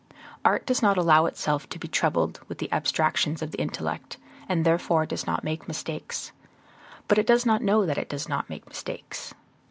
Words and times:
Art 0.43 0.65
does 0.65 0.81
not 0.81 0.97
allow 0.97 1.27
itself 1.27 1.69
to 1.69 1.77
be 1.77 1.87
troubled 1.87 2.39
with 2.47 2.57
the 2.57 2.73
abstractions 2.73 3.43
of 3.43 3.51
the 3.51 3.59
intellect, 3.61 4.17
and 4.49 4.65
therefore 4.65 5.05
does 5.05 5.27
not 5.27 5.43
make 5.43 5.67
mistakes; 5.67 6.31
but 7.07 7.19
it 7.19 7.27
does 7.27 7.45
not 7.45 7.61
know 7.61 7.85
that 7.85 7.99
it 7.99 8.09
does 8.09 8.27
not 8.27 8.49
make 8.49 8.67
mistakes. 8.67 9.35